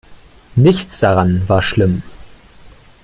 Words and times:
Nichts 0.55 0.99
daran 0.99 1.47
war 1.47 1.61
schlimm. 1.61 2.01